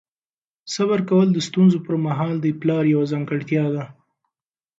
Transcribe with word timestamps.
صبر 0.73 0.99
کول 1.09 1.27
د 1.33 1.37
ستونزو 1.47 1.77
پر 1.87 1.95
مهال 2.05 2.33
د 2.41 2.45
پلار 2.61 2.83
یوه 2.93 3.05
ځانګړتیا 3.11 3.65
ده. 3.75 3.83